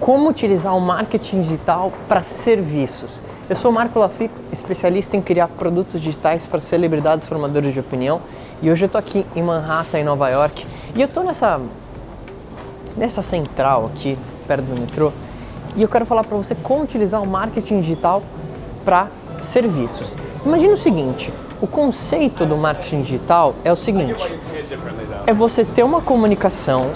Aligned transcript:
como 0.00 0.30
utilizar 0.30 0.74
o 0.74 0.80
marketing 0.80 1.42
digital 1.42 1.92
para 2.08 2.22
serviços. 2.22 3.20
Eu 3.50 3.54
sou 3.54 3.70
Marco 3.70 3.98
Lafico, 3.98 4.34
especialista 4.50 5.16
em 5.16 5.20
criar 5.20 5.48
produtos 5.48 6.00
digitais 6.00 6.46
para 6.46 6.60
celebridades 6.60 7.28
formadores 7.28 7.74
de 7.74 7.80
opinião, 7.80 8.20
e 8.62 8.70
hoje 8.70 8.84
eu 8.84 8.86
estou 8.86 8.98
aqui 8.98 9.26
em 9.36 9.42
Manhattan, 9.42 9.98
em 9.98 10.04
Nova 10.04 10.28
York, 10.30 10.66
e 10.94 11.00
eu 11.00 11.06
estou 11.06 11.22
nessa 11.22 11.60
nessa 12.96 13.22
central 13.22 13.86
aqui 13.86 14.18
perto 14.48 14.64
do 14.64 14.80
metrô, 14.80 15.12
e 15.76 15.82
eu 15.82 15.88
quero 15.88 16.06
falar 16.06 16.24
para 16.24 16.36
você 16.36 16.54
como 16.54 16.82
utilizar 16.82 17.22
o 17.22 17.26
marketing 17.26 17.82
digital 17.82 18.22
para 18.84 19.08
serviços. 19.42 20.16
Imagina 20.44 20.72
o 20.74 20.78
seguinte, 20.78 21.32
o 21.60 21.66
conceito 21.66 22.46
do 22.46 22.56
marketing 22.56 23.02
digital 23.02 23.54
é 23.64 23.70
o 23.70 23.76
seguinte: 23.76 24.32
é 25.26 25.32
você 25.32 25.64
ter 25.64 25.82
uma 25.82 26.00
comunicação 26.00 26.90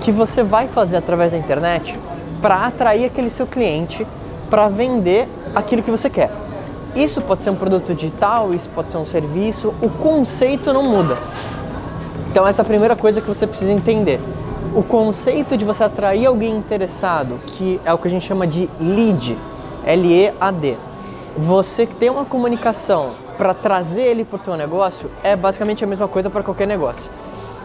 que 0.00 0.10
você 0.10 0.42
vai 0.42 0.66
fazer 0.66 0.96
através 0.96 1.30
da 1.30 1.38
internet 1.38 1.98
para 2.40 2.66
atrair 2.66 3.04
aquele 3.04 3.30
seu 3.30 3.46
cliente 3.46 4.06
para 4.48 4.68
vender 4.68 5.28
aquilo 5.54 5.82
que 5.82 5.90
você 5.90 6.10
quer. 6.10 6.30
Isso 6.94 7.20
pode 7.20 7.42
ser 7.42 7.50
um 7.50 7.54
produto 7.54 7.94
digital, 7.94 8.52
isso 8.52 8.68
pode 8.70 8.90
ser 8.90 8.98
um 8.98 9.06
serviço, 9.06 9.72
o 9.80 9.88
conceito 9.88 10.72
não 10.72 10.82
muda. 10.82 11.16
Então 12.30 12.46
essa 12.46 12.62
é 12.62 12.64
a 12.64 12.66
primeira 12.66 12.96
coisa 12.96 13.20
que 13.20 13.28
você 13.28 13.46
precisa 13.46 13.72
entender. 13.72 14.20
O 14.74 14.82
conceito 14.82 15.56
de 15.56 15.64
você 15.64 15.84
atrair 15.84 16.26
alguém 16.26 16.56
interessado, 16.56 17.40
que 17.46 17.80
é 17.84 17.92
o 17.92 17.98
que 17.98 18.08
a 18.08 18.10
gente 18.10 18.26
chama 18.26 18.46
de 18.46 18.68
lead, 18.80 19.36
L-E-A-D. 19.84 20.76
Você 21.36 21.86
ter 21.86 22.10
uma 22.10 22.24
comunicação 22.24 23.12
para 23.38 23.54
trazer 23.54 24.02
ele 24.02 24.24
para 24.24 24.36
o 24.36 24.38
teu 24.38 24.56
negócio 24.56 25.10
é 25.22 25.34
basicamente 25.34 25.82
a 25.82 25.86
mesma 25.86 26.06
coisa 26.06 26.28
para 26.28 26.42
qualquer 26.42 26.66
negócio. 26.66 27.10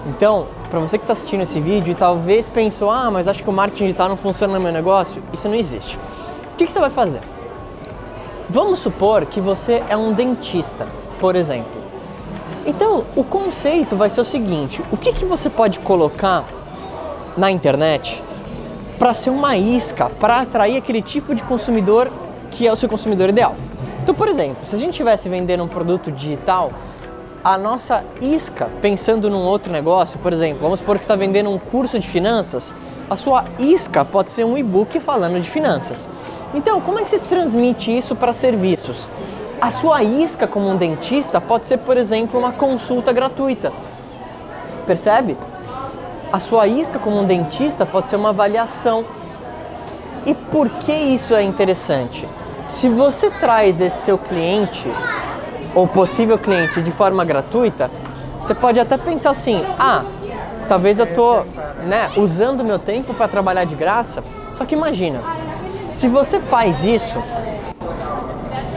Então, 0.07 0.47
para 0.75 0.81
você 0.81 0.97
que 0.97 1.05
está 1.05 1.13
assistindo 1.13 1.41
esse 1.41 1.57
vídeo 1.61 1.93
e 1.93 1.95
talvez 1.95 2.49
pensou, 2.49 2.91
ah, 2.91 3.09
mas 3.09 3.29
acho 3.29 3.41
que 3.41 3.49
o 3.49 3.53
marketing 3.53 3.85
digital 3.85 4.09
não 4.09 4.17
funciona 4.17 4.55
no 4.55 4.59
meu 4.59 4.73
negócio, 4.73 5.23
isso 5.31 5.47
não 5.47 5.55
existe. 5.55 5.97
O 6.53 6.57
que, 6.57 6.65
que 6.65 6.71
você 6.73 6.81
vai 6.81 6.89
fazer? 6.89 7.21
Vamos 8.49 8.79
supor 8.79 9.25
que 9.25 9.39
você 9.39 9.81
é 9.87 9.95
um 9.95 10.11
dentista, 10.11 10.85
por 11.17 11.33
exemplo. 11.33 11.71
Então, 12.65 13.05
o 13.15 13.23
conceito 13.23 13.95
vai 13.95 14.09
ser 14.09 14.19
o 14.19 14.25
seguinte: 14.25 14.83
o 14.91 14.97
que, 14.97 15.13
que 15.13 15.23
você 15.23 15.49
pode 15.49 15.79
colocar 15.79 16.43
na 17.37 17.49
internet 17.49 18.21
para 18.99 19.13
ser 19.13 19.29
uma 19.29 19.55
isca, 19.55 20.09
para 20.09 20.41
atrair 20.41 20.75
aquele 20.75 21.01
tipo 21.01 21.33
de 21.33 21.41
consumidor 21.43 22.11
que 22.51 22.67
é 22.67 22.73
o 22.73 22.75
seu 22.75 22.89
consumidor 22.89 23.29
ideal? 23.29 23.55
Então, 24.03 24.13
por 24.13 24.27
exemplo, 24.27 24.67
se 24.67 24.75
a 24.75 24.77
gente 24.77 24.89
estivesse 24.89 25.29
vendendo 25.29 25.63
um 25.63 25.69
produto 25.69 26.11
digital, 26.11 26.73
a 27.45 27.59
nossa 27.59 28.03
isca, 28.19 28.67
pensando 28.81 29.29
num 29.29 29.43
outro 29.43 29.71
negócio, 29.71 30.17
por 30.17 30.33
exemplo, 30.33 30.63
vamos 30.63 30.79
supor 30.79 30.97
que 30.97 31.03
está 31.03 31.15
vendendo 31.15 31.51
um 31.51 31.59
curso 31.59 31.99
de 31.99 32.07
finanças, 32.07 32.73
a 33.07 33.15
sua 33.15 33.45
isca 33.59 34.03
pode 34.03 34.31
ser 34.31 34.43
um 34.43 34.57
e-book 34.57 34.99
falando 34.99 35.39
de 35.39 35.47
finanças. 35.47 36.09
Então, 36.55 36.81
como 36.81 36.97
é 36.97 37.03
que 37.03 37.11
se 37.11 37.19
transmite 37.19 37.95
isso 37.95 38.15
para 38.15 38.33
serviços? 38.33 39.07
A 39.61 39.69
sua 39.69 40.01
isca 40.01 40.47
como 40.47 40.67
um 40.67 40.75
dentista 40.75 41.39
pode 41.39 41.67
ser, 41.67 41.77
por 41.77 41.97
exemplo, 41.97 42.39
uma 42.39 42.51
consulta 42.51 43.13
gratuita. 43.13 43.71
Percebe? 44.87 45.37
A 46.33 46.39
sua 46.39 46.65
isca 46.65 46.97
como 46.97 47.19
um 47.19 47.25
dentista 47.25 47.85
pode 47.85 48.09
ser 48.09 48.15
uma 48.15 48.29
avaliação. 48.29 49.05
E 50.25 50.33
por 50.33 50.67
que 50.67 50.91
isso 50.91 51.35
é 51.35 51.43
interessante? 51.43 52.27
Se 52.67 52.89
você 52.89 53.29
traz 53.29 53.79
esse 53.79 53.97
seu 53.97 54.17
cliente 54.17 54.89
ou 55.75 55.85
possível 55.85 56.39
cliente 56.39 56.81
de 56.81 56.91
forma 56.91 57.23
gratuita, 57.25 57.91
você 58.41 58.55
pode 58.55 58.79
até 58.79 58.97
pensar 58.97 59.31
assim: 59.31 59.63
ah, 59.77 60.03
talvez 60.67 60.97
eu 60.97 61.13
tô, 61.13 61.41
né, 61.85 62.09
usando 62.15 62.63
meu 62.63 62.79
tempo 62.79 63.13
para 63.13 63.27
trabalhar 63.27 63.65
de 63.65 63.75
graça. 63.75 64.23
Só 64.55 64.65
que 64.65 64.73
imagina, 64.73 65.19
se 65.89 66.07
você 66.07 66.39
faz 66.39 66.83
isso 66.83 67.21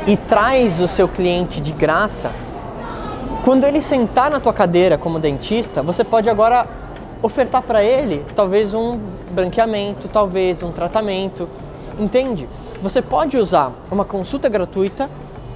e 0.06 0.16
traz 0.16 0.80
o 0.80 0.88
seu 0.88 1.06
cliente 1.08 1.60
de 1.60 1.72
graça, 1.72 2.32
quando 3.44 3.64
ele 3.64 3.80
sentar 3.80 4.30
na 4.30 4.40
tua 4.40 4.52
cadeira 4.52 4.98
como 4.98 5.20
dentista, 5.20 5.82
você 5.82 6.02
pode 6.02 6.28
agora 6.28 6.66
ofertar 7.22 7.62
para 7.62 7.82
ele 7.82 8.24
talvez 8.34 8.74
um 8.74 8.98
branqueamento, 9.30 10.08
talvez 10.08 10.62
um 10.62 10.72
tratamento, 10.72 11.48
entende? 11.98 12.48
Você 12.82 13.00
pode 13.02 13.36
usar 13.36 13.72
uma 13.90 14.04
consulta 14.04 14.48
gratuita 14.48 15.08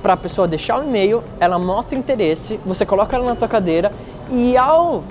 para 0.02 0.14
a 0.14 0.16
pessoa 0.16 0.48
deixar 0.48 0.80
o 0.80 0.84
e-mail, 0.84 1.22
ela 1.38 1.58
mostra 1.58 1.96
interesse, 1.96 2.58
você 2.66 2.84
coloca 2.84 3.14
ela 3.14 3.24
na 3.24 3.36
tua 3.36 3.48
cadeira 3.48 3.92
e 4.30 4.56
ao 4.56 5.04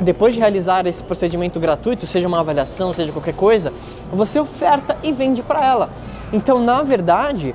depois 0.00 0.34
de 0.34 0.40
realizar 0.40 0.86
esse 0.86 1.02
procedimento 1.02 1.60
gratuito, 1.60 2.06
seja 2.06 2.26
uma 2.26 2.40
avaliação, 2.40 2.92
seja 2.92 3.12
qualquer 3.12 3.34
coisa, 3.34 3.72
você 4.12 4.40
oferta 4.40 4.96
e 5.02 5.12
vende 5.12 5.42
para 5.42 5.64
ela. 5.64 5.90
Então, 6.32 6.58
na 6.58 6.82
verdade, 6.82 7.54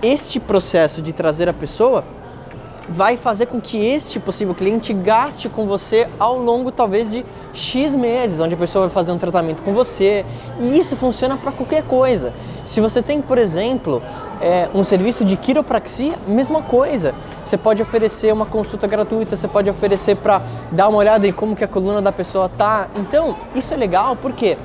este 0.00 0.38
processo 0.38 1.02
de 1.02 1.12
trazer 1.12 1.48
a 1.48 1.52
pessoa 1.52 2.04
vai 2.88 3.16
fazer 3.16 3.46
com 3.46 3.60
que 3.60 3.78
este 3.78 4.18
possível 4.18 4.54
cliente 4.54 4.92
gaste 4.92 5.48
com 5.48 5.66
você 5.66 6.08
ao 6.18 6.38
longo 6.38 6.72
talvez 6.72 7.10
de 7.10 7.24
X 7.52 7.94
meses, 7.94 8.40
onde 8.40 8.54
a 8.54 8.56
pessoa 8.56 8.86
vai 8.86 8.94
fazer 8.94 9.12
um 9.12 9.18
tratamento 9.18 9.62
com 9.62 9.72
você. 9.72 10.24
E 10.58 10.78
isso 10.78 10.96
funciona 10.96 11.36
para 11.36 11.52
qualquer 11.52 11.82
coisa. 11.82 12.32
Se 12.64 12.80
você 12.80 13.02
tem, 13.02 13.20
por 13.20 13.38
exemplo, 13.38 14.02
é, 14.40 14.68
um 14.74 14.84
serviço 14.84 15.24
de 15.24 15.36
quiropraxia, 15.36 16.14
mesma 16.26 16.62
coisa. 16.62 17.14
Você 17.44 17.56
pode 17.56 17.80
oferecer 17.80 18.32
uma 18.32 18.44
consulta 18.44 18.86
gratuita, 18.86 19.34
você 19.34 19.48
pode 19.48 19.70
oferecer 19.70 20.16
para 20.16 20.42
dar 20.70 20.88
uma 20.88 20.98
olhada 20.98 21.26
em 21.26 21.32
como 21.32 21.56
que 21.56 21.64
a 21.64 21.68
coluna 21.68 22.02
da 22.02 22.12
pessoa 22.12 22.48
tá. 22.48 22.88
Então, 22.96 23.34
isso 23.54 23.72
é 23.72 23.76
legal 23.76 24.16
porque 24.16 24.58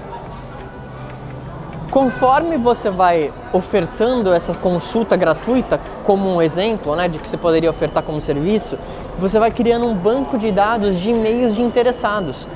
conforme 1.93 2.57
você 2.57 2.89
vai 2.89 3.31
ofertando 3.53 4.33
essa 4.33 4.51
consulta 4.51 5.15
gratuita 5.15 5.79
como 6.03 6.27
um 6.27 6.41
exemplo, 6.41 6.95
né, 6.95 7.07
de 7.07 7.19
que 7.19 7.29
você 7.29 7.37
poderia 7.37 7.69
ofertar 7.69 8.01
como 8.01 8.19
serviço, 8.19 8.79
você 9.19 9.37
vai 9.37 9.51
criando 9.51 9.85
um 9.85 9.93
banco 9.93 10.35
de 10.35 10.51
dados 10.51 10.99
de 10.99 11.11
e-mails 11.11 11.53
de 11.53 11.61
interessados. 11.61 12.47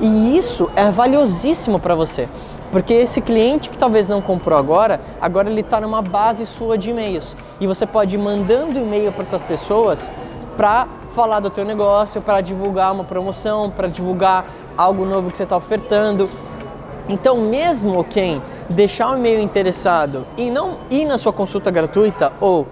E 0.00 0.38
isso 0.38 0.70
é 0.76 0.92
valiosíssimo 0.92 1.80
para 1.80 1.96
você. 1.96 2.28
Porque 2.70 2.94
esse 2.94 3.20
cliente 3.20 3.68
que 3.68 3.76
talvez 3.76 4.06
não 4.06 4.22
comprou 4.22 4.56
agora, 4.56 5.00
agora 5.20 5.50
ele 5.50 5.62
está 5.62 5.80
numa 5.80 6.00
base 6.00 6.46
sua 6.46 6.78
de 6.78 6.90
e-mails. 6.90 7.36
E 7.60 7.66
você 7.66 7.84
pode 7.84 8.14
ir 8.14 8.18
mandando 8.18 8.78
e-mail 8.78 9.10
para 9.10 9.24
essas 9.24 9.42
pessoas 9.42 10.08
para 10.56 10.86
falar 11.10 11.40
do 11.40 11.50
teu 11.50 11.64
negócio, 11.64 12.20
para 12.20 12.40
divulgar 12.40 12.92
uma 12.92 13.02
promoção, 13.02 13.70
para 13.70 13.88
divulgar 13.88 14.44
algo 14.78 15.04
novo 15.04 15.32
que 15.32 15.36
você 15.36 15.42
está 15.42 15.56
ofertando. 15.56 16.30
Então, 17.08 17.36
mesmo 17.38 18.02
quem 18.04 18.40
deixar 18.68 19.10
o 19.10 19.16
e-mail 19.16 19.40
interessado 19.40 20.26
e 20.36 20.50
não 20.50 20.78
ir 20.90 21.04
na 21.04 21.18
sua 21.18 21.32
consulta 21.32 21.70
gratuita 21.70 22.32
ou 22.40 22.66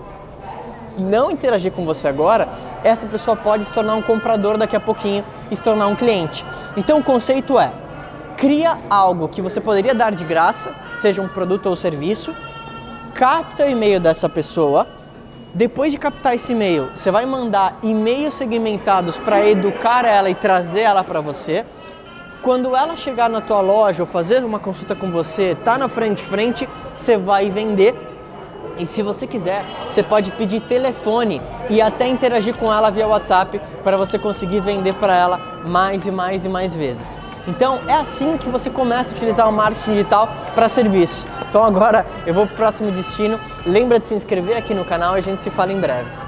não 0.99 1.31
interagir 1.31 1.73
com 1.73 1.85
você 1.85 2.09
agora, 2.09 2.49
essa 2.85 3.07
pessoa 3.07 3.37
pode 3.37 3.65
se 3.65 3.73
tornar 3.73 3.95
um 3.95 4.03
comprador 4.03 4.59
daqui 4.59 4.77
a 4.77 4.81
pouquinho 4.81 5.25
e 5.51 5.57
se 5.57 5.63
tornar 5.63 5.87
um 5.87 5.97
cliente. 5.97 6.45
Então, 6.77 6.99
o 6.99 7.03
conceito 7.03 7.59
é 7.59 7.73
cria 8.37 8.77
algo 8.91 9.29
que 9.29 9.41
você 9.41 9.61
poderia 9.61 9.95
dar 9.95 10.13
de 10.13 10.25
graça, 10.25 10.75
seja 11.01 11.23
um 11.23 11.29
produto 11.29 11.67
ou 11.67 11.77
serviço, 11.77 12.35
capta 13.15 13.65
o 13.65 13.69
e-mail 13.69 14.01
dessa 14.01 14.29
pessoa. 14.29 14.87
Depois 15.55 15.93
de 15.93 15.99
captar 15.99 16.35
esse 16.35 16.53
e-mail, 16.53 16.91
você 16.95 17.11
vai 17.11 17.27
mandar 17.27 17.79
e-mails 17.83 18.35
segmentados 18.35 19.19
para 19.19 19.47
educar 19.47 20.05
ela 20.05 20.29
e 20.29 20.35
trazer 20.35 20.81
ela 20.81 21.05
para 21.05 21.21
você. 21.21 21.65
Quando 22.43 22.75
ela 22.75 22.97
chegar 22.97 23.31
na 23.31 23.41
tua 23.41 23.61
loja 23.61 24.03
ou 24.03 24.07
fazer 24.07 24.45
uma 24.45 24.59
consulta 24.59 24.97
com 24.97 25.13
você, 25.13 25.55
tá 25.55 25.79
na 25.79 25.89
frente 25.89 26.25
frente, 26.25 26.69
você 26.97 27.17
vai 27.17 27.49
vender. 27.49 27.95
E 28.77 28.85
se 28.85 29.01
você 29.01 29.29
quiser, 29.29 29.65
você 29.89 30.03
pode 30.03 30.33
pedir 30.33 30.61
telefone 30.61 31.41
e 31.71 31.81
até 31.81 32.09
interagir 32.09 32.59
com 32.59 32.73
ela 32.73 32.91
via 32.91 33.07
WhatsApp 33.07 33.61
para 33.85 33.97
você 33.97 34.19
conseguir 34.19 34.59
vender 34.59 34.95
para 34.95 35.15
ela 35.15 35.41
mais 35.65 36.05
e 36.05 36.11
mais 36.11 36.45
e 36.45 36.49
mais 36.49 36.75
vezes. 36.75 37.21
Então 37.47 37.79
é 37.87 37.95
assim 37.95 38.37
que 38.37 38.49
você 38.49 38.71
começa 38.71 39.13
a 39.13 39.17
utilizar 39.17 39.49
o 39.49 39.53
marketing 39.53 39.93
digital 39.93 40.29
para 40.53 40.69
serviço. 40.69 41.25
Então 41.49 41.63
agora 41.63 42.05
eu 42.27 42.35
vou 42.35 42.45
para 42.47 42.55
o 42.55 42.57
próximo 42.57 42.91
destino. 42.91 43.39
Lembra 43.65 44.01
de 44.01 44.09
se 44.09 44.15
inscrever 44.15 44.57
aqui 44.57 44.75
no 44.75 44.85
canal 44.85 45.15
e 45.15 45.21
a 45.21 45.23
gente 45.23 45.43
se 45.43 45.51
fala 45.51 45.73
em 45.73 45.79
breve. 45.79 46.22